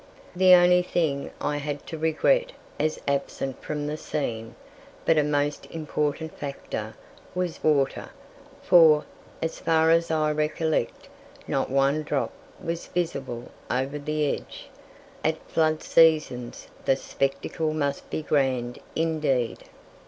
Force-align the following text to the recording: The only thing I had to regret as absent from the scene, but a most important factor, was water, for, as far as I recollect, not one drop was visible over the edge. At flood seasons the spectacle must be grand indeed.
The 0.35 0.55
only 0.55 0.81
thing 0.81 1.29
I 1.39 1.57
had 1.57 1.85
to 1.85 1.95
regret 1.95 2.53
as 2.79 2.99
absent 3.07 3.61
from 3.61 3.85
the 3.85 3.97
scene, 3.97 4.55
but 5.05 5.19
a 5.19 5.23
most 5.23 5.67
important 5.67 6.35
factor, 6.35 6.95
was 7.35 7.63
water, 7.63 8.09
for, 8.63 9.05
as 9.43 9.59
far 9.59 9.91
as 9.91 10.09
I 10.09 10.31
recollect, 10.31 11.07
not 11.47 11.69
one 11.69 12.01
drop 12.01 12.31
was 12.59 12.87
visible 12.87 13.51
over 13.69 13.99
the 13.99 14.25
edge. 14.35 14.69
At 15.23 15.39
flood 15.47 15.83
seasons 15.83 16.67
the 16.85 16.95
spectacle 16.95 17.71
must 17.71 18.09
be 18.09 18.23
grand 18.23 18.79
indeed. 18.95 19.65